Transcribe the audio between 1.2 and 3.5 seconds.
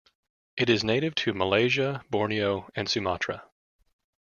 Malaysia, Borneo, and Sumatra.